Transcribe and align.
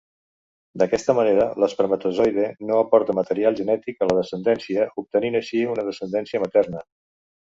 D'aquesta 0.81 1.13
manera 1.17 1.43
l'espermatozoide 1.63 2.47
no 2.69 2.79
aporta 2.85 3.15
material 3.19 3.59
genètic 3.61 4.01
a 4.05 4.09
la 4.11 4.17
descendència, 4.21 4.89
obtenint 5.05 5.39
així 5.41 5.63
una 5.75 5.89
descendència 5.91 6.45
materna. 6.47 6.83